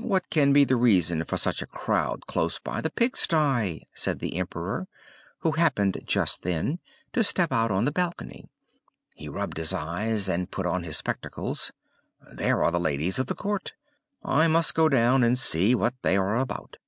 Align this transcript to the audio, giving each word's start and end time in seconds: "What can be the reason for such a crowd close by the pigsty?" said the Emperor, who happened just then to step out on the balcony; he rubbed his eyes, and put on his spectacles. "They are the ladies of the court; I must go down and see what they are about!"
"What 0.00 0.28
can 0.28 0.52
be 0.52 0.64
the 0.64 0.74
reason 0.74 1.22
for 1.22 1.36
such 1.36 1.62
a 1.62 1.68
crowd 1.68 2.26
close 2.26 2.58
by 2.58 2.80
the 2.80 2.90
pigsty?" 2.90 3.86
said 3.94 4.18
the 4.18 4.34
Emperor, 4.38 4.88
who 5.38 5.52
happened 5.52 6.00
just 6.04 6.42
then 6.42 6.80
to 7.12 7.22
step 7.22 7.52
out 7.52 7.70
on 7.70 7.84
the 7.84 7.92
balcony; 7.92 8.48
he 9.14 9.28
rubbed 9.28 9.58
his 9.58 9.72
eyes, 9.72 10.28
and 10.28 10.50
put 10.50 10.66
on 10.66 10.82
his 10.82 10.96
spectacles. 10.96 11.70
"They 12.32 12.50
are 12.50 12.72
the 12.72 12.80
ladies 12.80 13.20
of 13.20 13.26
the 13.26 13.36
court; 13.36 13.74
I 14.24 14.48
must 14.48 14.74
go 14.74 14.88
down 14.88 15.22
and 15.22 15.38
see 15.38 15.76
what 15.76 15.94
they 16.02 16.16
are 16.16 16.36
about!" 16.38 16.78